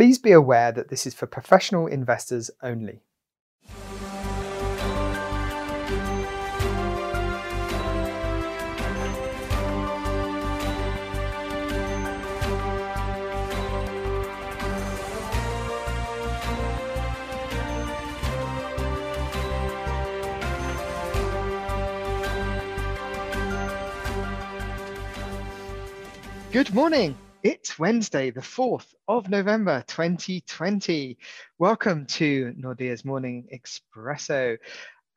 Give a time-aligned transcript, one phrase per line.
[0.00, 3.02] Please be aware that this is for professional investors only.
[26.50, 27.18] Good morning.
[27.42, 31.18] It's Wednesday, the 4th of November 2020.
[31.58, 34.58] Welcome to Nordea's Morning Expresso.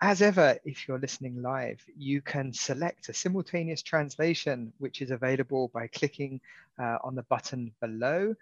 [0.01, 5.69] As ever, if you're listening live, you can select a simultaneous translation, which is available
[5.73, 6.41] by clicking
[6.81, 8.33] uh, on the button below.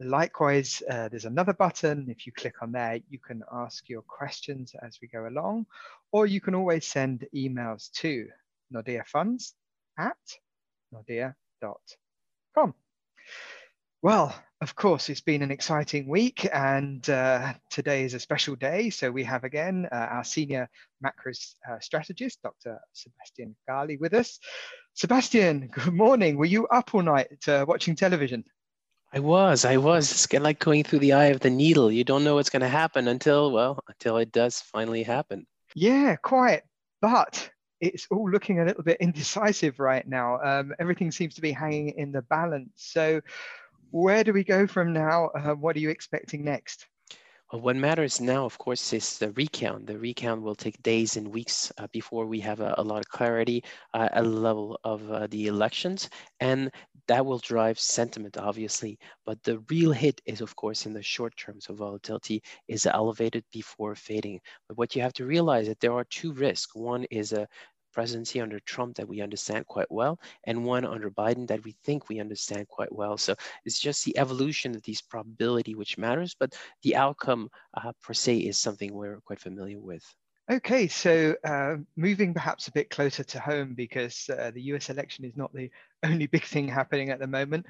[0.00, 2.06] Likewise, uh, there's another button.
[2.08, 5.66] If you click on there, you can ask your questions as we go along,
[6.12, 8.28] or you can always send emails to
[8.72, 9.54] Nordea Funds
[9.98, 10.16] at
[10.92, 11.76] nordea.com
[12.58, 12.74] from?
[14.02, 18.90] Well, of course, it's been an exciting week, and uh, today is a special day.
[18.90, 20.68] So we have again uh, our senior
[21.00, 21.32] macro
[21.70, 22.78] uh, strategist, Dr.
[22.92, 24.38] Sebastian Galy, with us.
[24.94, 26.36] Sebastian, good morning.
[26.36, 28.44] Were you up all night uh, watching television?
[29.12, 30.10] I was, I was.
[30.10, 31.90] It's like going through the eye of the needle.
[31.90, 35.46] You don't know what's going to happen until, well, until it does finally happen.
[35.74, 36.62] Yeah, quite.
[37.00, 40.40] But it's all looking a little bit indecisive right now.
[40.42, 42.72] Um, everything seems to be hanging in the balance.
[42.76, 43.20] So,
[43.90, 45.26] where do we go from now?
[45.28, 46.86] Uh, what are you expecting next?
[47.50, 49.86] Well, what matters now, of course, is the recount.
[49.86, 53.08] The recount will take days and weeks uh, before we have a, a, lot of
[53.08, 56.10] clarity uh, at the level of uh, the elections,
[56.40, 56.70] and
[57.06, 58.98] that will drive sentiment, obviously.
[59.24, 61.58] But the real hit is, of course, in the short term.
[61.58, 64.40] So volatility is elevated before fading.
[64.68, 66.74] But what you have to realize that there are two risks.
[66.74, 67.48] One is a
[67.98, 72.08] presidency under Trump that we understand quite well, and one under Biden that we think
[72.08, 73.16] we understand quite well.
[73.16, 73.34] So
[73.64, 76.54] it's just the evolution of these probability which matters, but
[76.84, 80.04] the outcome uh, per se is something we're quite familiar with.
[80.48, 85.24] Okay, so uh, moving perhaps a bit closer to home because uh, the US election
[85.24, 85.68] is not the
[86.04, 87.66] only big thing happening at the moment.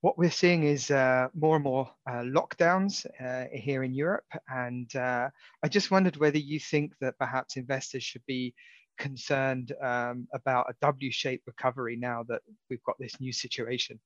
[0.00, 4.30] What we're seeing is uh, more and more uh, lockdowns uh, here in Europe.
[4.48, 8.54] And uh, I just wondered whether you think that perhaps investors should be
[8.98, 13.98] concerned um, about a W-shaped recovery now that we've got this new situation?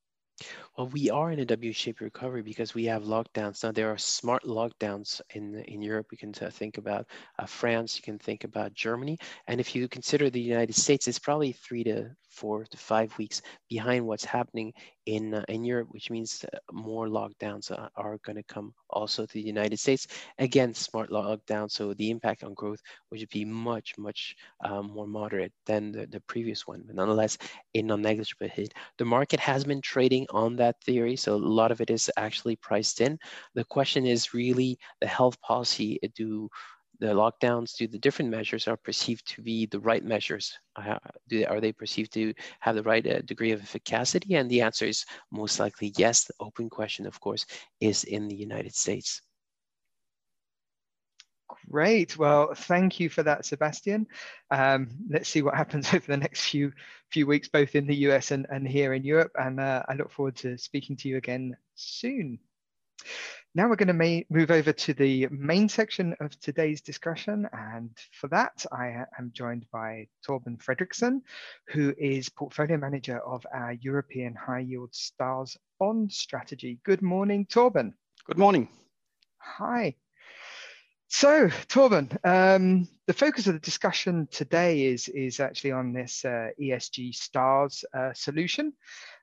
[0.76, 3.64] Well, we are in a W-shaped recovery because we have lockdowns.
[3.64, 6.08] Now, there are smart lockdowns in, in Europe.
[6.10, 7.06] We can think about
[7.38, 9.18] uh, France, you can think about Germany.
[9.46, 13.40] And if you consider the United States, it's probably three to four to five weeks
[13.70, 14.74] behind what's happening
[15.06, 19.24] in, uh, in Europe, which means uh, more lockdowns uh, are going to come also
[19.24, 20.06] to the United States.
[20.38, 22.80] Again, smart lockdown, so the impact on growth
[23.10, 27.38] would be much, much um, more moderate than the, the previous one, but nonetheless,
[27.74, 28.74] a non-negligible hit.
[28.98, 32.56] The market has been trading on that theory, so a lot of it is actually
[32.56, 33.18] priced in.
[33.54, 35.98] The question is really the health policy.
[36.14, 36.48] Do
[36.98, 40.58] the lockdowns, do the different measures are perceived to be the right measures?
[41.28, 44.34] Do, are they perceived to have the right uh, degree of efficacy?
[44.34, 46.24] And the answer is most likely yes.
[46.24, 47.46] The open question, of course,
[47.80, 49.22] is in the United States.
[51.70, 52.16] Great.
[52.16, 54.06] Well, thank you for that, Sebastian.
[54.50, 56.72] Um, let's see what happens over the next few
[57.10, 59.32] few weeks, both in the US and, and here in Europe.
[59.38, 62.38] And uh, I look forward to speaking to you again soon.
[63.56, 67.48] Now we're going to move over to the main section of today's discussion.
[67.54, 71.22] And for that, I am joined by Torben Fredriksson,
[71.68, 76.80] who is portfolio manager of our European high yield stars bond strategy.
[76.84, 77.94] Good morning, Torben.
[78.26, 78.68] Good morning.
[79.38, 79.94] Hi.
[81.08, 86.48] So, Torben, um, the focus of the discussion today is, is actually on this uh,
[86.60, 88.74] ESG stars uh, solution,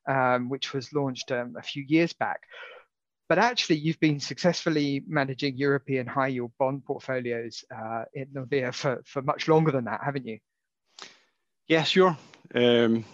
[0.10, 2.42] um, which was launched um, a few years back
[3.30, 9.02] but actually you've been successfully managing European high yield bond portfolios uh, in Nordea for,
[9.06, 10.40] for much longer than that, haven't you?
[11.68, 12.18] Yeah, sure.
[12.54, 13.06] Um,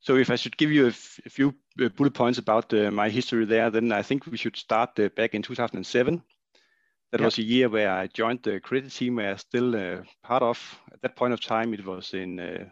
[0.00, 3.44] so if I should give you a, few uh, bullet points about uh, my history
[3.44, 6.22] there, then I think we should start uh, back in 2007.
[7.12, 10.42] That was a year where I joined the credit team where I still uh, part
[10.42, 10.58] of.
[10.92, 12.64] At that point of time, it was in uh,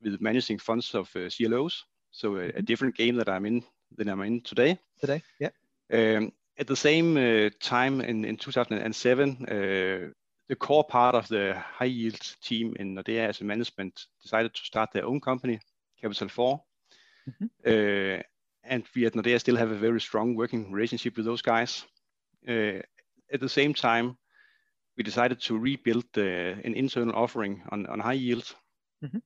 [0.00, 1.84] with managing funds of CLOs.
[2.12, 2.64] So a, a, mm-hmm.
[2.64, 3.64] different game that I'm in
[3.96, 4.78] than I'm in today.
[5.00, 5.50] Today, yeah.
[5.94, 10.12] Um, at the same uh, time in, in 2007, uh,
[10.48, 14.92] the core part of the high yield team in Nordea Asset Management decided to start
[14.92, 15.60] their own company,
[16.00, 16.62] Capital 4.
[17.28, 17.46] Mm-hmm.
[17.66, 18.22] Uh,
[18.64, 21.84] and we at Nordea still have a very strong working relationship with those guys.
[22.48, 22.80] Uh,
[23.32, 24.16] at the same time,
[24.96, 28.54] we decided to rebuild uh, an internal offering on, on high yield.
[29.04, 29.18] Mm-hmm.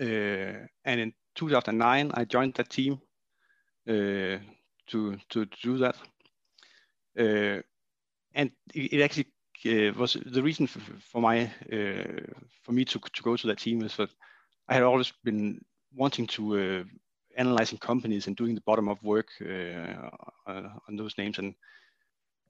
[0.00, 3.00] Uh, and in 2009, I joined that team
[4.88, 5.96] to to do that.
[7.18, 7.62] Uh,
[8.34, 9.26] and it, it actually
[9.64, 12.20] uh, was the reason for, for my uh,
[12.62, 14.10] for me to, to go to that team is that
[14.68, 15.60] I had always been
[15.94, 16.84] wanting to uh,
[17.36, 20.10] analyzing companies and doing the bottom up work uh,
[20.46, 21.54] on those names and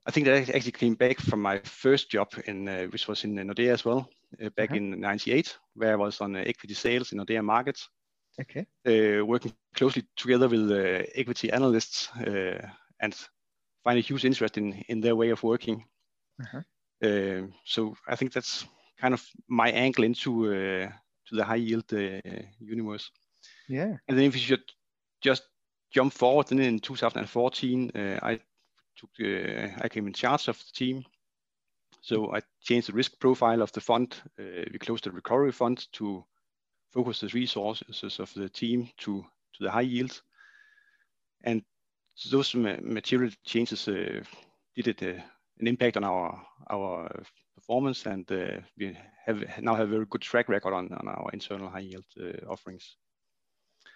[0.05, 3.35] I think that actually came back from my first job in uh, which was in
[3.35, 4.09] Nordea as well
[4.55, 4.93] back mm-hmm.
[4.93, 7.89] in '98 where I was on equity sales in Nordea markets
[8.39, 8.65] okay
[9.21, 10.71] working closely together with
[11.15, 12.09] equity analysts
[12.99, 13.15] and
[13.83, 15.83] find a huge interest in in their way of working
[16.41, 16.61] uh-huh.
[17.03, 18.65] Uh, so I think that's
[18.99, 20.89] kind of my angle into uh,
[21.27, 22.19] to the high yield uh,
[22.59, 23.11] universe.
[23.67, 23.97] Yeah.
[24.07, 24.63] And then if you should
[25.21, 25.43] just
[25.91, 28.39] jump forward, then in 2014, I
[28.95, 31.03] took I came in charge of the team.
[32.01, 34.15] So I changed the risk profile of the fund.
[34.37, 36.25] we closed the recovery fund to
[36.91, 40.21] focus the resources of the team to to the high yield.
[41.43, 41.63] And
[42.31, 44.23] those material changes uh,
[44.75, 45.21] did it uh,
[45.59, 47.09] an impact on our our
[47.55, 51.29] performance, and uh, we have now have a very good track record on, on our
[51.33, 52.95] internal high yield uh, offerings.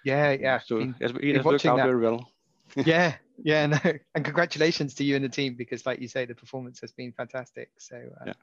[0.03, 0.59] Yeah, yeah.
[0.59, 1.85] So been, it has worked out that.
[1.85, 2.31] very well.
[2.75, 3.79] yeah, yeah, no,
[4.15, 7.11] and congratulations to you and the team because, like you say, the performance has been
[7.11, 7.69] fantastic.
[7.77, 8.33] So, uh, yeah.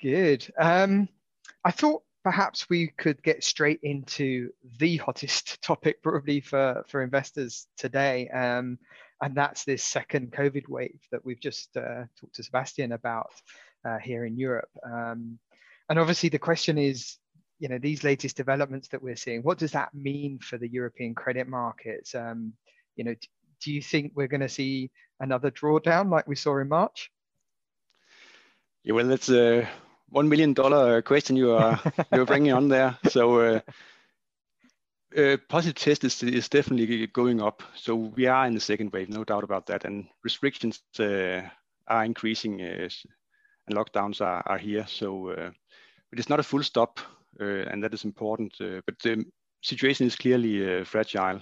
[0.00, 0.52] good.
[0.58, 1.08] Um,
[1.64, 7.66] I thought perhaps we could get straight into the hottest topic probably for for investors
[7.76, 8.28] today.
[8.28, 8.78] Um,
[9.22, 13.30] and that's this second COVID wave that we've just uh, talked to Sebastian about
[13.84, 14.70] uh, here in Europe.
[14.84, 15.38] Um,
[15.88, 17.18] and obviously, the question is,
[17.58, 21.14] you know, these latest developments that we're seeing, what does that mean for the European
[21.14, 22.14] credit markets?
[22.14, 22.54] Um,
[22.96, 23.14] you know,
[23.62, 24.90] do you think we're going to see
[25.20, 27.10] another drawdown like we saw in March?
[28.82, 29.68] Yeah, well, that's a
[30.10, 31.80] one million dollar question you are
[32.12, 32.98] you're bringing on there.
[33.08, 33.40] So.
[33.40, 33.60] Uh,
[35.16, 37.64] uh, positive test is, is definitely going up.
[37.74, 39.84] So we are in the second wave, no doubt about that.
[39.84, 41.42] And restrictions uh,
[41.88, 42.88] are increasing uh,
[43.66, 44.86] and lockdowns are, are here.
[44.86, 45.50] So uh,
[46.10, 47.00] but it's not a full stop,
[47.40, 48.54] uh, and that is important.
[48.60, 49.24] Uh, but the
[49.62, 51.40] situation is clearly fragile.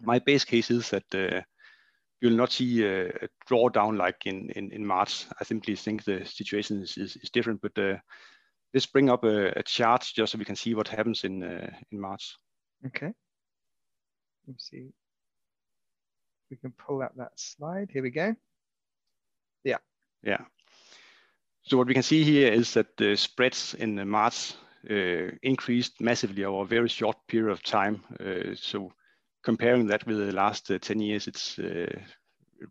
[0.00, 1.44] My base case is that
[2.20, 5.26] you will not see a, a drawdown like in, in, in, March.
[5.40, 7.62] I simply think the situation is, is, is different.
[7.62, 7.72] But
[8.74, 12.00] let's bring up a, a, chart just so we can see what happens in in
[12.00, 12.36] March.
[12.86, 13.12] Okay.
[14.46, 14.90] Let's see.
[16.50, 17.90] We can pull out that slide.
[17.92, 18.34] Here we go.
[19.64, 19.78] Yeah.
[20.22, 20.40] Yeah.
[21.62, 24.54] So what we can see here is that the spreads in March
[24.90, 28.02] uh, increased massively over a very short period of time.
[28.18, 28.92] Uh, so
[29.42, 31.92] comparing that with the last uh, 10 years, it's uh,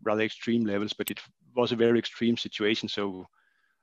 [0.02, 1.20] rather extreme levels, but it
[1.54, 2.88] was a very extreme situation.
[2.88, 3.26] So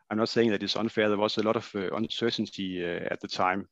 [0.09, 1.09] I'm not saying that it's unfair.
[1.09, 3.67] There was a lot of uh, uncertainty at the time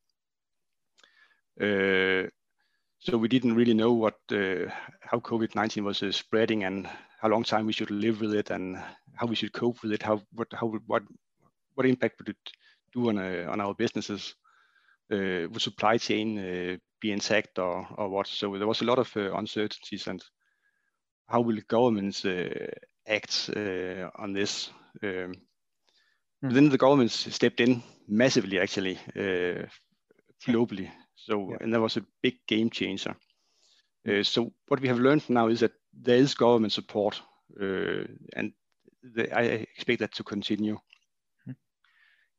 [2.98, 6.88] so we didn't really know what how COVID-19 was spreading and
[7.20, 8.76] how long time we should live with it and
[9.14, 10.02] how we should cope with it.
[10.02, 11.02] How what how what
[11.74, 12.52] what impact would it
[12.92, 14.34] do on uh, on our businesses?
[15.10, 18.26] Uh, would supply chain uh, be intact or or what?
[18.26, 20.22] So there was a lot of uh, uncertainties and
[21.28, 22.24] how will governments
[23.06, 23.50] act
[24.18, 24.70] on this?
[25.02, 25.34] Um,
[26.44, 26.52] mm.
[26.52, 28.98] Then the governments stepped in massively, actually,
[30.46, 30.90] globally.
[31.16, 31.56] So, yeah.
[31.60, 33.16] and that was a big game changer.
[34.08, 37.20] Uh, so what we have learned now is that there is government support,
[37.60, 38.04] uh,
[38.34, 38.52] and
[39.02, 40.74] the, I expect that to continue.
[40.74, 41.52] Mm-hmm.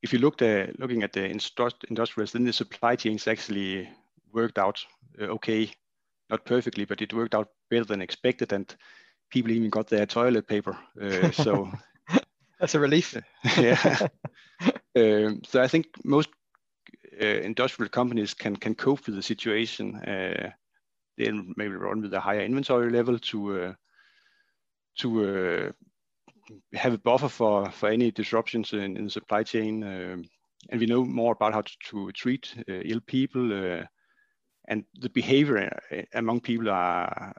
[0.01, 3.89] If you looked at looking at the industrials, then the supply chains actually
[4.33, 4.85] worked out
[5.19, 5.71] uh, okay,
[6.29, 8.75] not perfectly, but it worked out better than expected, and
[9.29, 10.77] people even got their toilet paper.
[11.01, 11.71] Uh, so
[12.59, 13.15] that's a relief.
[13.57, 14.07] yeah.
[14.95, 16.29] um, so I think most
[17.21, 19.95] uh, industrial companies can can cope with the situation.
[19.95, 20.51] Uh,
[21.17, 23.73] then maybe run with a higher inventory level to uh,
[24.99, 25.73] to
[26.73, 29.83] have a buffer for for any disruptions in, in the supply chain.
[29.83, 30.25] Um,
[30.69, 33.85] and we know more about how to, to treat ill people
[34.67, 35.69] and the behavior
[36.13, 37.33] among people are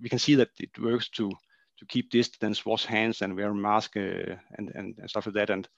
[0.00, 1.30] we can see that it works to
[1.78, 5.34] to keep distance wash hands and wear a mask uh, and, and, and stuff like
[5.34, 5.68] that and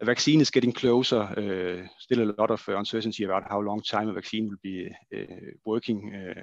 [0.00, 1.20] a vaccine is getting closer.
[1.20, 5.52] Uh, still a lot of uncertainty about how long time a vaccine will be uh,
[5.64, 6.34] working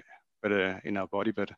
[0.42, 0.52] but,
[0.86, 1.52] in our body, but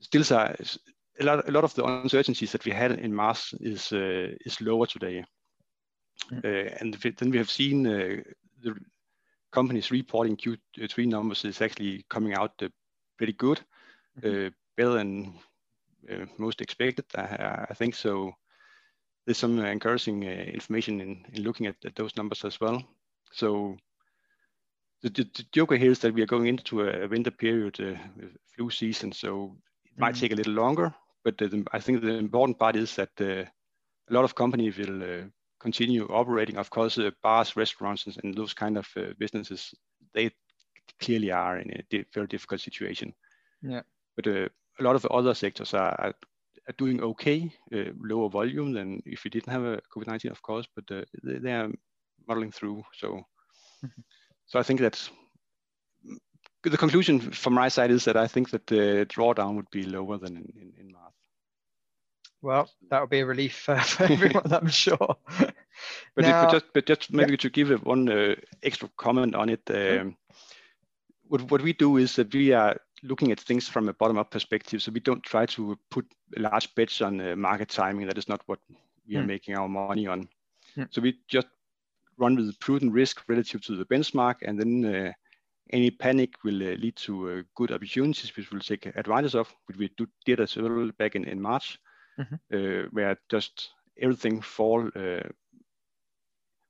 [0.00, 4.60] still a lot, a lot of the uncertainties that we had in March is is
[4.60, 5.24] lower today.
[6.32, 6.80] Mm.
[6.80, 8.74] and then we have seen the
[9.50, 12.62] companies reporting Q3 numbers is actually coming out
[13.16, 13.60] pretty good,
[14.20, 14.48] mm-hmm.
[14.76, 15.34] better than
[16.38, 17.04] most expected.
[17.16, 18.32] I, I think so
[19.28, 22.82] there's some encouraging uh, information in, in looking at, at, those numbers as well.
[23.32, 23.76] So
[25.02, 28.26] the, the, the joker here is that we are going into a winter period, uh,
[28.56, 30.20] flu season, so it might mm-hmm.
[30.20, 33.44] take a little longer, but the, I think the important part is that uh,
[34.10, 35.24] a lot of companies will uh,
[35.60, 36.56] continue operating.
[36.56, 39.74] Of course, uh, bars, restaurants, and those kind of uh, businesses,
[40.14, 40.30] they
[41.00, 43.14] clearly are in a di very difficult situation.
[43.62, 43.82] Yeah.
[44.16, 44.48] But uh,
[44.78, 46.14] a lot of other sectors are, are,
[46.76, 50.84] doing okay, uh, lower volume than if you didn't have a COVID-19, of course, but
[50.90, 51.70] uh, they, they, are
[52.26, 52.82] muddling through.
[52.92, 53.22] So,
[53.82, 54.02] mm-hmm.
[54.46, 55.08] so I think that
[56.62, 60.18] the conclusion from my side is that I think that the drawdown would be lower
[60.18, 61.14] than in, in, in March.
[62.40, 64.96] Well, that would be a relief uh, for everyone, I'm sure.
[64.98, 65.54] but,
[66.18, 67.36] now, it, but, just, but just maybe yeah.
[67.38, 70.16] to give one uh, extra comment on it, um,
[71.26, 74.82] what, what we do is that we are looking at things from a bottom-up perspective.
[74.82, 78.06] So we don't try to put large bets on uh, market timing.
[78.06, 78.58] That is not what
[79.08, 79.26] we are mm.
[79.26, 80.28] making our money on.
[80.76, 80.88] Mm.
[80.90, 81.46] So we just
[82.18, 85.12] run with prudent risk relative to the benchmark, and then uh,
[85.70, 89.76] any panic will uh, lead to uh, good opportunities, which we'll take advantage of, which
[89.76, 91.78] we do, did as well back in, in March,
[92.18, 92.34] mm-hmm.
[92.52, 93.70] Uh, where just
[94.00, 94.90] everything fall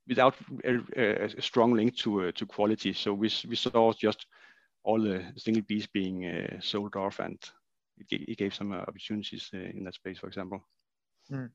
[0.09, 2.93] without a, a, strong link to to quality.
[2.93, 4.25] So we, we saw just
[4.83, 7.37] all the single Bs being uh, sold off, and
[7.97, 10.65] it, it gave some uh, opportunities uh, in that space, for example.
[11.31, 11.49] Mm.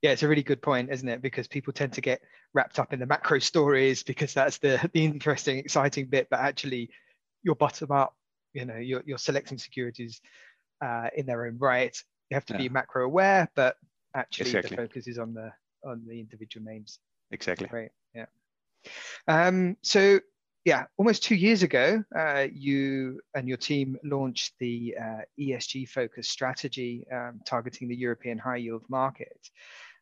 [0.00, 1.20] Yeah, it's a really good point, isn't it?
[1.20, 2.20] Because people tend to get
[2.54, 6.28] wrapped up in the macro stories because that's the the interesting, exciting bit.
[6.30, 6.90] But actually,
[7.42, 8.14] you're bottom up.
[8.54, 10.20] You know, you're you're selecting securities
[10.84, 11.96] uh, in their own right.
[12.30, 12.58] You have to yeah.
[12.58, 13.76] be macro aware, but
[14.14, 14.76] actually exactly.
[14.76, 15.52] the focus is on the
[15.84, 16.98] on the individual names.
[17.30, 17.68] Exactly.
[17.70, 17.90] Right.
[18.14, 18.26] Yeah.
[19.28, 20.20] Um, so
[20.66, 26.30] yeah, almost two years ago, uh, you and your team launched the uh, ESG focused
[26.30, 29.38] strategy um, targeting the European high yield market.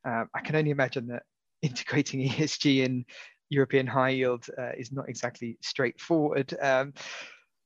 [0.07, 1.25] Um, I can only imagine that
[1.63, 3.05] integrating ESG in
[3.51, 6.55] European high yield uh, is not exactly straightforward.
[6.61, 6.95] Um,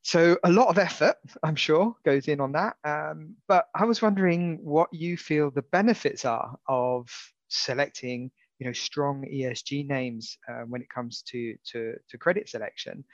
[0.03, 2.77] so a lot of effort, I'm sure, goes in on that.
[2.85, 7.09] Um, but I was wondering what you feel the benefits are of
[7.49, 13.05] selecting you know strong ESG names uh, when it comes to to, to credit selection.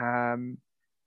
[0.00, 0.58] Um,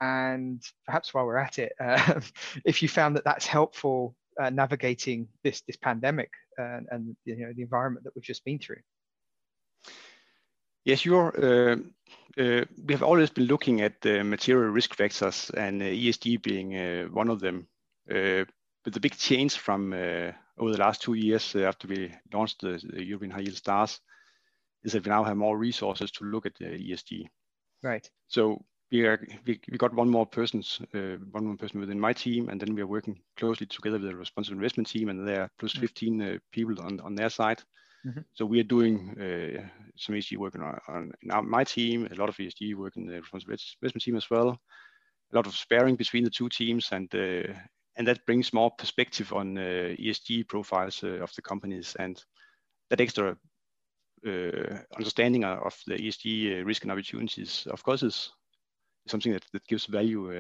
[0.02, 2.22] and perhaps while we're at it, uh,
[2.66, 7.54] if you found that that's helpful uh, navigating this this pandemic and, and you know
[7.56, 8.82] the environment that we've just been through.
[10.86, 11.34] Yes, you're.
[11.38, 11.78] Uh,
[12.38, 17.12] uh, we have always been looking at the material risk factors and uh, ESG being
[17.12, 17.68] one of them.
[18.08, 19.94] but the big change from
[20.60, 24.00] over the last two years uh, after we launched the, European High Yield Stars
[24.84, 27.28] is that we now have more resources to look at the ESG.
[27.82, 28.10] Right.
[28.28, 32.14] So we are we, we got one more person, uh, one more person within my
[32.14, 35.44] team, and then we are working closely together with the responsible investment team, and there
[35.44, 35.80] are mm-hmm.
[35.80, 37.62] 15 uh, people on, on their side.
[38.06, 38.22] Mm-hmm.
[38.34, 39.62] So we are doing uh,
[39.98, 43.56] some ESG work on, on my team, a lot of ESG work in the responsible
[43.82, 47.54] investment team as well, a lot of sparring between the two teams, and uh,
[47.98, 52.24] and that brings more perspective on uh, ESG profiles uh, of the companies and
[52.90, 53.36] that extra
[54.26, 58.32] uh, understanding of the ESG risk and opportunities, of course, is
[59.08, 60.32] something that, that gives value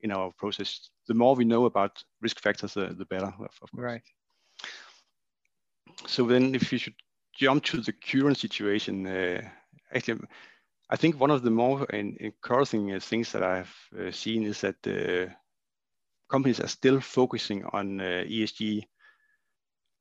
[0.00, 0.90] in our process.
[1.06, 3.84] The more we know about risk factors, the, the better, of, of course.
[3.84, 4.02] Right.
[6.06, 6.94] So then if you should
[7.34, 9.42] jump to the current situation, uh,
[9.94, 10.20] actually,
[10.90, 15.32] I think one of the more encouraging things that I've uh, seen is that uh,
[16.28, 18.84] companies are still focusing on uh, ESG.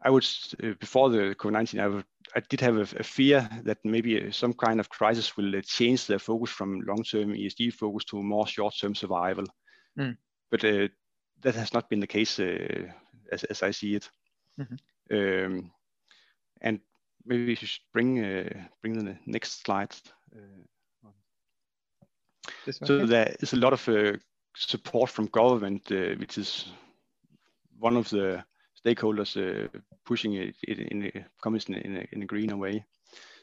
[0.02, 0.26] I would
[0.64, 4.54] uh, before the COVID-19, I, would, I did have a, a, fear that maybe some
[4.54, 8.96] kind of crisis will uh, change their focus from long-term ESG focus to more short-term
[8.96, 9.46] survival.
[10.00, 10.18] Mm.
[10.52, 10.88] But uh,
[11.42, 12.92] that has not been the case uh,
[13.32, 14.10] as, as I see it.
[14.60, 15.56] Mm-hmm.
[15.56, 15.72] Um,
[16.62, 16.80] and
[17.26, 18.50] maybe we should bring uh,
[18.82, 19.94] bring the next slide.
[22.72, 24.20] so there is a lot of
[24.56, 26.66] support from government, uh, which is
[27.80, 28.44] one of the
[28.84, 29.68] stakeholders uh,
[30.06, 31.26] pushing it, in a,
[31.68, 32.84] in a, in a greener way.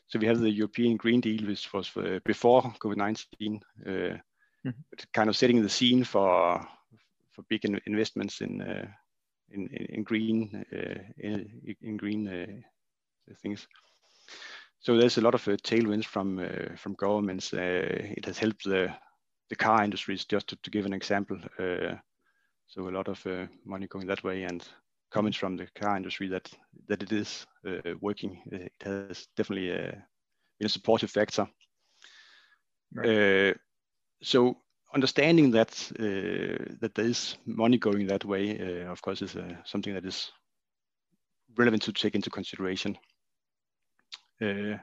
[0.07, 4.71] So we have the European Green Deal, which was uh, before COVID-19, uh, mm-hmm.
[5.13, 6.67] kind of setting the scene for
[7.33, 8.87] for big in investments in, uh,
[9.51, 12.65] in, in green uh, in, in, green
[13.43, 13.67] things.
[14.85, 17.55] So there's a lot of uh, tailwinds from uh, from governments.
[17.55, 18.95] Uh, it has helped the
[19.49, 21.39] the car industries, just to, to give an example.
[21.59, 21.97] Uh,
[22.67, 24.63] so a lot of uh, money going that way and
[25.11, 26.51] comments from the car industry that
[26.89, 28.43] that it is uh, working.
[28.53, 29.71] It has definitely
[30.59, 31.49] been a supportive factor.
[32.93, 33.57] Right.
[34.23, 34.57] so
[34.95, 40.31] understanding that that there is money going that way, of course, is something that is
[41.57, 42.99] relevant to take into consideration.
[44.41, 44.79] Uh,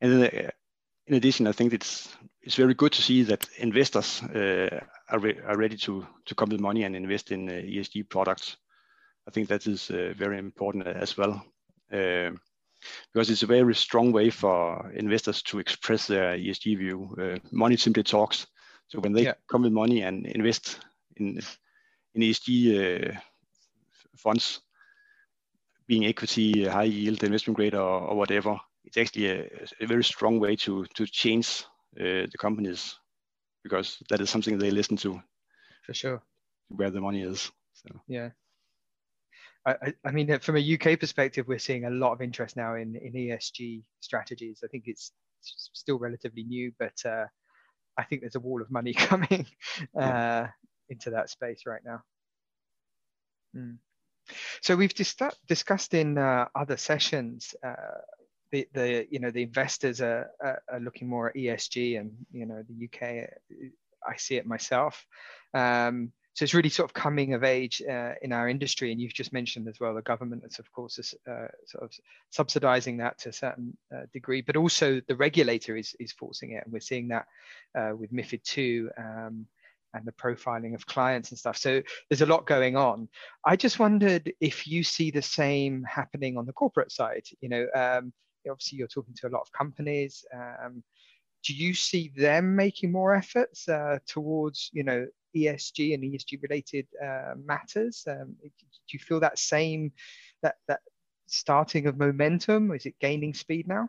[0.00, 0.50] and then, uh,
[1.06, 4.80] in addition, I think it's it's very good to see that investors uh,
[5.10, 8.56] are, re are ready to to come with money and invest in uh, ESG products.
[9.28, 11.44] I think that is uh, very important as well.
[11.88, 17.14] Because it's a very strong way for investors to express their ESG view.
[17.16, 18.46] Uh, money simply talks.
[18.88, 19.34] So when they yeah.
[19.48, 20.80] come with money and invest
[21.16, 21.40] in
[22.14, 23.20] in ESG uh,
[24.16, 24.60] funds,
[25.86, 29.48] being equity, high yield, investment grade, or, or whatever, it's actually a,
[29.80, 31.64] a, very strong way to to change
[32.00, 32.96] uh, the companies
[33.62, 35.22] because that is something they listen to.
[35.86, 36.22] For sure.
[36.68, 37.50] Where the money is.
[37.72, 38.00] So.
[38.08, 38.30] Yeah.
[39.64, 42.96] I, I, mean, from a UK perspective, we're seeing a lot of interest now in,
[42.96, 44.60] in ESG strategies.
[44.64, 47.26] I think it's still relatively new, but uh,
[47.96, 49.46] I think there's a wall of money coming
[49.98, 50.46] uh,
[50.88, 52.02] into that space right now.
[53.56, 53.76] Mm.
[54.62, 55.16] So we've dis-
[55.48, 57.74] discussed in uh, other sessions uh,
[58.52, 62.62] the, the you know the investors are, are, looking more at ESG and you know
[62.68, 63.28] the UK
[64.06, 65.04] I see it myself.
[65.54, 68.90] Um, so it's really sort of coming of age uh, in our industry.
[68.90, 71.92] And you've just mentioned as well the government is of course is, uh, sort of
[72.30, 74.42] subsidizing that to a certain uh, degree.
[74.42, 76.64] But also the regulator is, is forcing it.
[76.64, 77.26] And we're seeing that
[77.74, 79.46] uh, with mifid 2 um,
[79.94, 83.08] and the profiling of clients and stuff so there's a lot going on
[83.44, 87.66] i just wondered if you see the same happening on the corporate side you know
[87.74, 88.12] um,
[88.50, 90.82] obviously you're talking to a lot of companies um,
[91.44, 95.06] do you see them making more efforts uh, towards you know
[95.36, 98.04] ESG and ESG related uh, matters?
[98.08, 99.92] Um, do you feel that same
[100.42, 100.80] that that
[101.26, 102.72] starting of momentum?
[102.72, 103.88] Is it gaining speed now?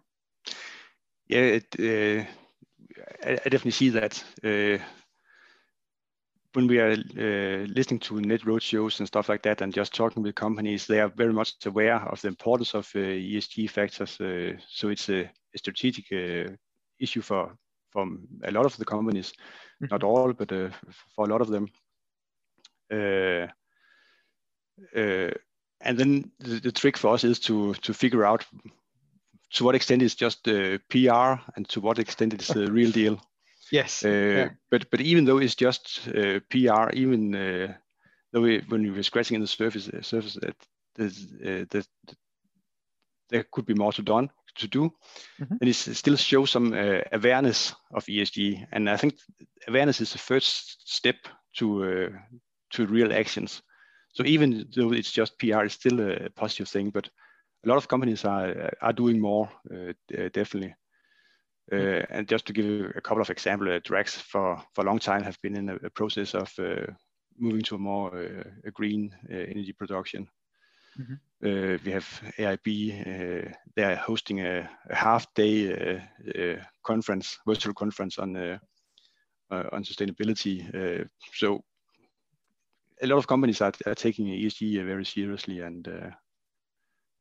[1.28, 2.26] Yeah, it, uh,
[3.24, 4.24] I, I, definitely see that.
[6.54, 9.94] Uh, when we are uh, listening to net roadshows and stuff like that, and just
[9.94, 14.20] talking with companies, they are very much aware of the importance of uh, ESG factors.
[14.20, 16.12] Uh, so it's a, a strategic
[17.00, 17.58] issue for
[17.92, 19.34] from a lot of the companies
[19.80, 20.08] not mm-hmm.
[20.08, 20.70] all, but uh,
[21.16, 21.68] for a lot of them.
[22.92, 23.48] Uh,
[24.96, 25.32] uh,
[25.82, 28.46] and then the, the, trick for us is to to figure out
[29.52, 33.20] to what extent it's just PR and to what extent it's the real deal.
[33.74, 34.04] Yes.
[34.04, 34.50] Yeah.
[34.70, 36.04] But but even though it's just
[36.50, 37.32] PR, even
[38.32, 40.56] though we, when we were scratching in the surface, surface that
[40.96, 41.86] the,
[43.30, 44.92] there could be more to done to do,
[45.42, 45.56] mm-hmm.
[45.60, 48.68] and it still shows some uh, awareness of ESG.
[48.72, 49.16] And I think
[49.68, 51.16] awareness is the first step
[51.58, 52.10] to uh,
[52.74, 53.64] to real actions.
[54.14, 56.92] So even though it's just PR, it's still a positive thing.
[56.92, 57.10] But
[57.66, 59.94] a lot of companies are are doing more, uh,
[60.32, 60.76] definitely.
[61.72, 62.14] Uh, mm-hmm.
[62.14, 65.00] and just to give you a couple of examples, uh, Drax for for a long
[65.00, 66.92] time have been in a, a process of uh,
[67.38, 68.10] moving to a more
[68.66, 70.28] a green energy production.
[71.00, 71.14] Mm-hmm.
[71.44, 73.02] Uh, we have AIB.
[73.02, 78.58] Uh, they are hosting a, a half-day uh, uh conference, virtual conference on uh,
[79.52, 81.08] uh, on sustainability.
[81.34, 81.64] so
[83.02, 85.88] a lot of companies are, are taking ESG very seriously, and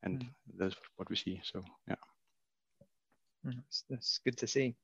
[0.03, 0.29] and mm.
[0.57, 1.41] that's what we see.
[1.43, 2.12] So yeah, mm,
[3.43, 4.75] that's, that's good to see.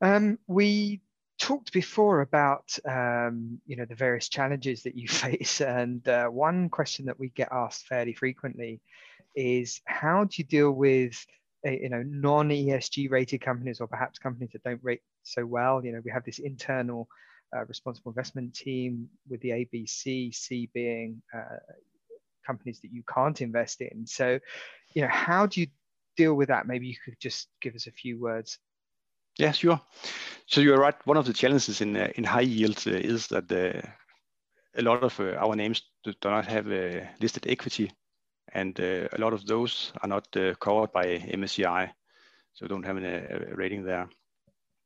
[0.00, 1.00] Um, we
[1.38, 6.68] talked before about um, you know the various challenges that you face, and uh, one
[6.68, 8.80] question that we get asked fairly frequently
[9.36, 11.24] is how do you deal with
[11.64, 15.84] you know non ESG rated companies or perhaps companies that don't rate so well?
[15.84, 17.08] You know we have this internal
[17.56, 21.58] uh, responsible investment team with the ABC, C being uh,
[22.46, 24.06] companies that you can't invest in.
[24.06, 24.38] So
[24.94, 25.66] you know how do you
[26.18, 26.66] deal with that?
[26.66, 28.58] Maybe you could just give us a few words.
[29.38, 29.80] Yeah, sure.
[30.46, 30.96] So you're right.
[31.06, 33.80] One of the challenges in uh, in high yield uh, is that uh,
[34.74, 37.92] a lot of uh, our names do, do not have uh, listed equity,
[38.52, 40.26] and uh, a lot of those are not
[40.60, 41.90] covered by MSCI,
[42.52, 44.08] so don't have a, rating there.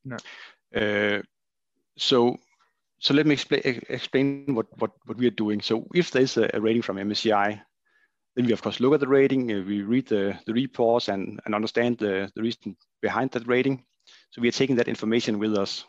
[0.05, 0.17] No.
[1.97, 2.37] so
[2.99, 5.63] so let me explain explain what, what what we are doing.
[5.63, 7.63] So if there's a rating from MSCI,
[8.35, 11.55] then we of course look at the rating, we read the, the reports and, and
[11.55, 13.85] understand the, the reason behind that rating
[14.31, 15.85] so we are taking that information with us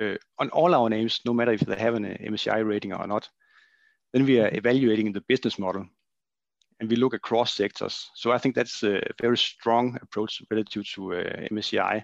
[0.00, 3.06] uh, on all our names, no matter if they have an uh, MSCI rating or
[3.06, 3.28] not.
[4.12, 5.86] Then we are evaluating the business model
[6.78, 8.10] and we look across sectors.
[8.14, 11.98] So I think that's a very strong approach relative to uh, MSCI.
[11.98, 12.02] Uh,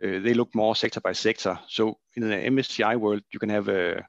[0.00, 1.58] they look more sector by sector.
[1.68, 4.02] So in the MSCI world, you can have a uh,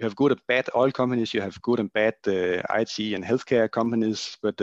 [0.00, 3.24] you have good and bad oil companies, you have good and bad uh, IT and
[3.24, 4.38] healthcare companies.
[4.42, 4.60] But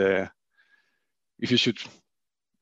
[1.39, 1.77] if you should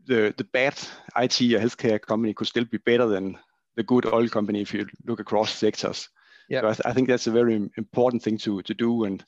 [0.05, 0.73] the, the bad
[1.17, 3.37] IT or healthcare company could still be better than
[3.75, 6.09] the good oil company if you look across sectors.
[6.49, 6.61] Yeah.
[6.61, 9.05] So I, th- I, think that's a very important thing to, to do.
[9.05, 9.23] And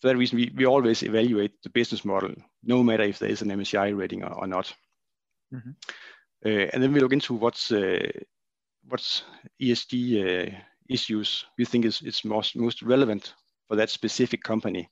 [0.00, 3.42] for that reason, we, we always evaluate the business model, no matter if there is
[3.42, 4.72] an MSCI rating or, or not.
[5.52, 5.70] Mm-hmm.
[6.44, 8.10] Uh, and then we look into what's uh,
[8.88, 9.24] what's
[9.60, 10.58] ESG uh,
[10.90, 13.34] issues we think is, is most most relevant
[13.68, 14.90] for that specific company.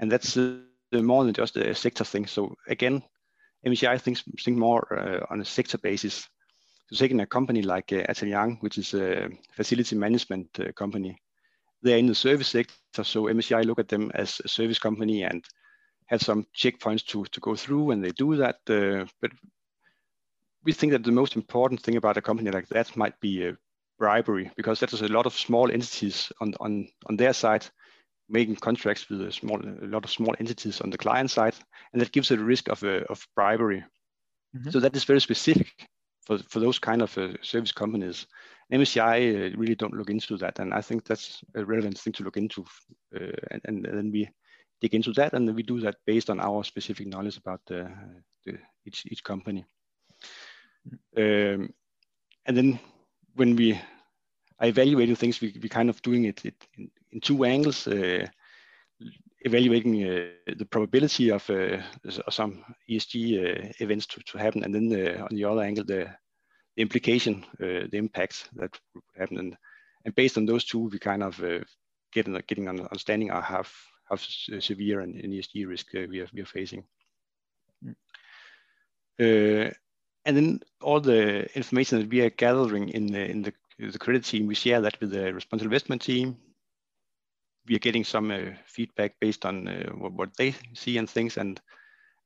[0.00, 0.58] And that's uh,
[0.92, 2.26] more than just a sector thing.
[2.26, 3.02] So again,
[3.66, 6.28] MSCI thinks think more uh, on a sector basis.
[6.90, 11.20] So taking a company like uh, Atalian, which is a facility management uh, company,
[11.82, 13.04] they're in the service sector.
[13.04, 15.44] So MSCI look at them as a service company and
[16.06, 18.56] have some checkpoints to, to go through and they do that.
[18.68, 19.32] Uh, but
[20.64, 23.52] we think that the most important thing about a company like that might be uh,
[23.98, 27.66] bribery because that is a lot of small entities on, on, on their side
[28.28, 31.54] making contracts with a small a lot of small entities on the client side
[31.92, 33.84] and that gives a risk of, uh, of bribery
[34.56, 34.70] mm-hmm.
[34.70, 35.72] so that is very specific
[36.26, 38.26] for, for those kind of uh, service companies
[38.72, 42.22] msci uh, really don't look into that and i think that's a relevant thing to
[42.22, 42.64] look into
[43.16, 44.28] uh, and, and, then we
[44.80, 47.90] dig into that and then we do that based on our specific knowledge about the,
[48.44, 49.64] the each, each company
[51.16, 51.62] mm-hmm.
[51.62, 51.70] um,
[52.46, 52.78] and then
[53.38, 53.72] when we
[54.60, 58.26] are evaluating things, we, we kind of doing it, it in, in, two angles, uh,
[59.40, 61.78] evaluating uh, the probability of uh,
[62.30, 66.08] some ESG uh, events to, to happen, and then uh, on the other angle, the,
[66.76, 69.38] the implication, uh, the impact that would happen.
[69.38, 69.56] And,
[70.04, 71.40] and based on those two, we kind of
[72.12, 73.64] get an, getting an understanding of how,
[74.04, 76.84] how severe an, an ESG risk we, are, we are facing.
[79.20, 79.72] Mm
[80.28, 84.24] and then all the information that we are gathering in the, in the, the credit
[84.24, 86.36] team, we share that with the responsible investment team.
[87.66, 91.38] We are getting some uh, feedback based on uh, what, what, they see and things,
[91.38, 91.58] and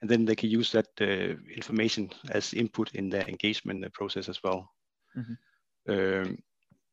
[0.01, 4.43] and then they can use that uh, information as input in their engagement process as
[4.43, 4.69] well.
[5.17, 5.93] Mm-hmm.
[5.93, 6.39] Um,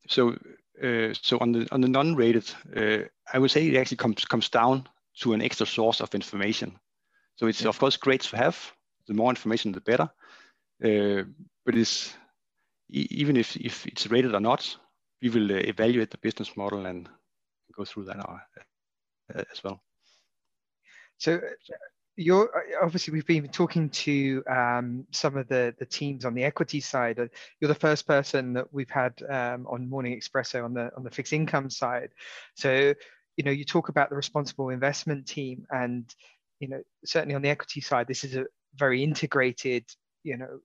[0.08, 0.36] so
[0.84, 4.50] uh, so on the on the non-rated, uh, I would say it actually comes comes
[4.50, 4.88] down
[5.22, 6.80] to an extra source of information.
[7.36, 7.70] So it's yeah.
[7.70, 8.58] of course great to have.
[9.08, 10.08] The more information, the better uh,
[10.80, 12.14] but it's,
[12.90, 14.78] even if, if it's rated or not,
[15.22, 17.10] we will uh, evaluate the business model and
[17.76, 19.82] go through that uh, as well.
[21.18, 21.42] So
[22.16, 22.50] you're
[22.82, 27.18] obviously we've been talking to um, some of the the teams on the equity side.
[27.60, 31.12] You're the first person that we've had um, on Morning Expresso on the on the
[31.12, 32.10] fixed income side.
[32.56, 32.94] So
[33.38, 36.14] you know you talk about the responsible investment team, and
[36.60, 39.86] you know certainly on the equity side, this is a very integrated
[40.24, 40.60] you know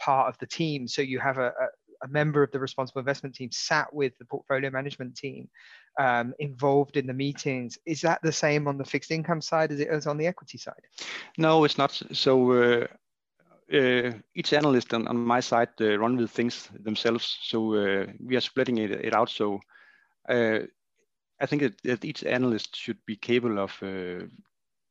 [0.00, 0.86] part of the team.
[0.88, 1.66] So you have a, a,
[2.04, 5.48] a member of the responsible investment team sat with the portfolio management team
[5.98, 7.78] um, involved in the meetings.
[7.86, 10.58] Is that the same on the fixed income side as it is on the equity
[10.58, 10.74] side?
[11.38, 12.00] No it's not.
[12.12, 12.86] So uh,
[13.72, 17.38] uh, each analyst on, on my side uh, run with things themselves.
[17.42, 19.30] So uh, we are splitting it, it out.
[19.30, 19.60] So
[20.28, 20.60] uh,
[21.40, 24.26] I think that, that, each analyst should be capable of uh,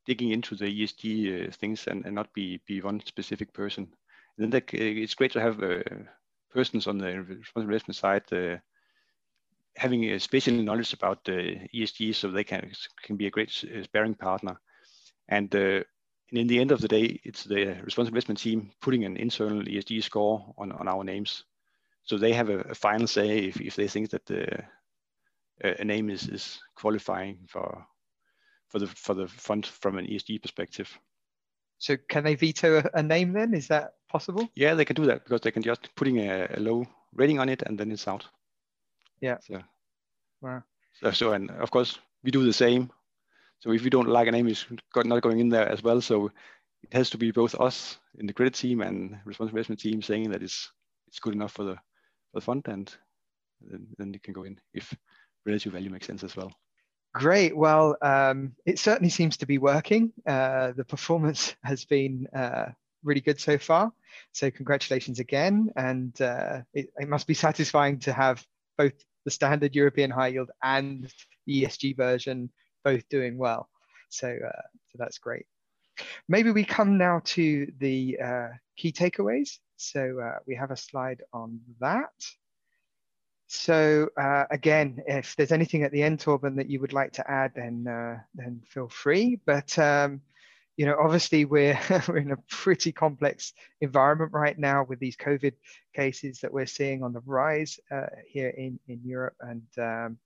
[0.06, 3.88] digging into the ESG things and, and not be, be one specific person
[4.38, 5.80] then that, it's great to have uh,
[6.52, 8.58] persons on the responsible investment side uh,
[9.78, 12.72] having a special knowledge about the ESG so they can,
[13.04, 14.60] can be a great uh, sparring partner.
[15.28, 15.86] And, and
[16.32, 20.04] in the end of the day, it's the responsible investment team putting an internal ESG
[20.04, 21.44] score on, on our names.
[22.04, 24.64] So they have a, a final say if, if they think that the,
[25.62, 27.86] a name is, is qualifying for
[28.70, 30.90] for the for the fund from an ESG perspective.
[31.78, 33.54] So can they veto a, name then?
[33.54, 34.50] Is that possible?
[34.56, 37.50] Yeah, they can do that because they can just putting a, a low rating on
[37.50, 38.26] it and then it's out.
[39.20, 39.38] Yeah.
[39.42, 39.62] So,
[40.42, 40.64] wow.
[41.02, 42.92] So, so and of course we do the same.
[43.60, 46.02] So if we don't like a name, it's not going in there as well.
[46.02, 46.32] So
[46.84, 50.32] it has to be both us in the credit team and responsible investment team saying
[50.32, 50.72] that it's
[51.08, 52.96] it's good enough for the for the fund, and
[53.62, 54.94] then, then it can go in if
[55.46, 56.52] relative value makes sense as well.
[57.14, 57.56] Great.
[57.56, 60.12] Well, um, it certainly seems to be working.
[60.28, 62.68] Uh, the performance has been uh,
[63.06, 63.94] really good so far.
[64.34, 65.72] So, congratulations again.
[65.76, 68.46] And uh, it, it, must be satisfying to have
[68.78, 71.12] both the standard European high yield and
[71.48, 72.50] ESG version
[72.84, 73.70] both doing well.
[74.10, 75.46] So, uh, so that's great.
[76.28, 79.60] Maybe we come now to the uh, key takeaways.
[79.78, 82.12] So, uh, we have a slide on that.
[83.48, 87.30] So uh, again, if there's anything at the end, Torben, that you would like to
[87.30, 89.40] add, then uh, then feel free.
[89.46, 90.22] But um,
[90.78, 95.54] you know, obviously we're we're in a pretty complex environment right now with these COVID
[95.96, 100.18] cases that we're seeing on the rise uh, here in in Europe, and um,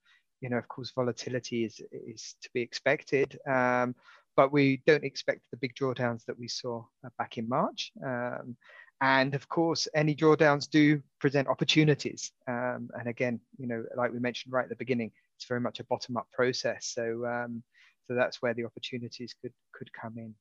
[0.41, 3.39] you know, of course, volatility is is to be expected.
[3.47, 3.95] Um,
[4.35, 7.91] but we don't expect the big drawdowns that we saw uh, back in March.
[8.05, 8.55] Um,
[9.01, 12.31] and of course, any drawdowns do present opportunities.
[12.47, 15.79] Um, and again, you know, like we mentioned right at the beginning, it's very much
[15.79, 16.85] a bottom-up process.
[16.87, 17.63] So, um,
[18.09, 20.33] so that's where the opportunities could could come in.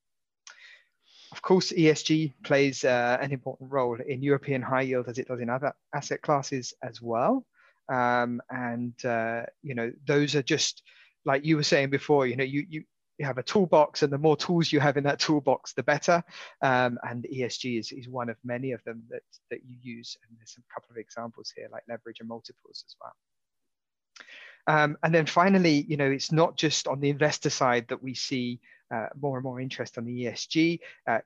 [1.30, 5.40] Of course, ESG plays uh, an important role in European high yield as it does
[5.40, 7.44] in other asset classes as well.
[7.90, 10.82] Um, and uh, you know, those are just
[11.26, 12.84] like you were saying before, you know, you you
[13.18, 16.22] you have a toolbox, and the more tools you have in that toolbox, the better.
[16.62, 20.16] Um, and ESG is, is one of many of them that that you use.
[20.22, 23.12] And there's a couple of examples here, like leverage and multiples as well.
[24.68, 28.14] Um, and then finally, you know, it's not just on the investor side that we
[28.14, 28.60] see
[28.94, 30.80] uh, more and more interest on the ESG.
[31.06, 31.18] Uh,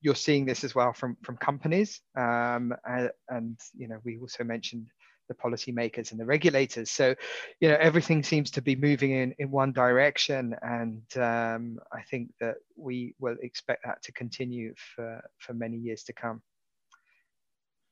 [0.00, 4.44] you're seeing this as well from from companies, um, and, and you know, we also
[4.44, 4.86] mentioned
[5.28, 6.90] the policymakers and the regulators.
[6.90, 7.14] So,
[7.60, 10.54] you know, everything seems to be moving in, in one direction.
[10.62, 16.04] And um, I think that we will expect that to continue for, for many years
[16.04, 16.42] to come.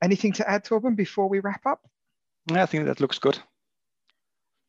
[0.02, 1.80] Anything to add, Torben, before we wrap up?
[2.52, 3.38] I think that looks good.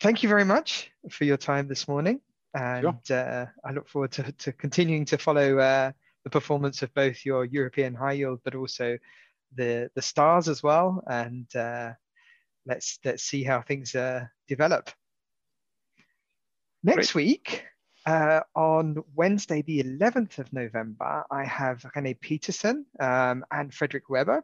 [0.06, 2.22] Thank you very much for your time this morning.
[2.54, 3.18] And sure.
[3.18, 7.44] uh, I look forward to, to continuing to follow uh, the performance of both your
[7.44, 9.00] European high yield, but also
[9.56, 11.04] the, the stars as well.
[11.08, 11.94] And uh,
[12.68, 14.92] let's let's see how things uh, develop.
[16.84, 17.26] Next Great.
[17.26, 17.66] week,
[18.06, 24.44] uh, on Wednesday, the 11th of November, I have Rene Peterson um, and Frederick Weber,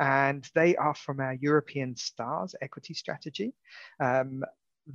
[0.00, 3.54] and they are from our European Stars Equity Strategy.
[4.00, 4.42] Um,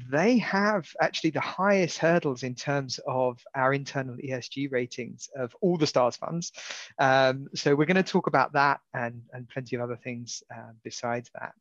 [0.10, 5.78] they have actually the highest hurdles in terms of our internal ESG ratings of all
[5.78, 6.52] the stars funds.
[6.98, 10.72] Um, so we're going to talk about that and, and plenty of other things uh,
[10.84, 11.56] besides that.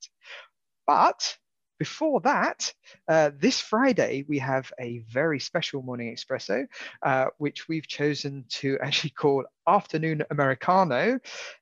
[0.87, 1.37] But
[1.79, 2.73] before that,
[3.09, 6.67] uh, this Friday, we have a very special morning espresso,
[7.03, 11.19] uh, which we've chosen to actually call Afternoon Americano.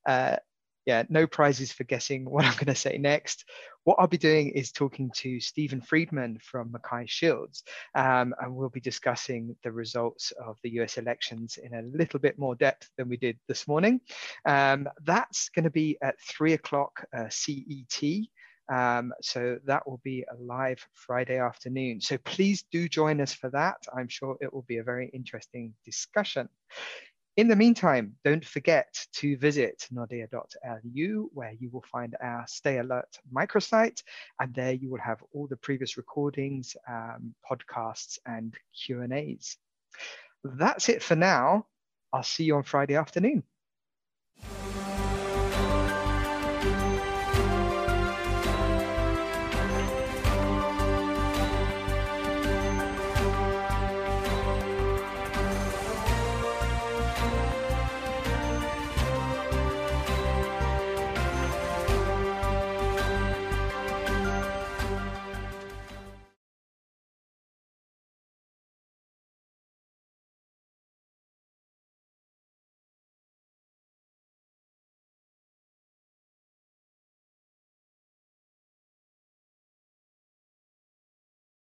[0.07, 0.37] Uh,
[0.87, 3.45] yeah, no prizes for guessing what I'm going to say next.
[3.85, 7.63] What I'll be doing is talking to Stephen Friedman from MacKay Shields,
[7.95, 12.39] um, and we'll be discussing the results of the US elections in a little bit
[12.39, 14.01] more depth than we did this morning.
[14.45, 18.03] Um, that's going to be at three o'clock uh, CET.
[18.73, 22.01] Um, so that will be a live Friday afternoon.
[22.01, 23.77] So please do join us for that.
[23.97, 26.49] I'm sure it will be a very interesting discussion.
[27.41, 33.19] In the meantime, don't forget to visit nordea.lu where you will find our Stay Alert
[33.35, 34.03] microsite
[34.39, 39.57] and there you will have all the previous recordings, um, podcasts and Q&As.
[40.45, 41.65] That's it for now.
[42.13, 43.43] I'll see you on Friday afternoon.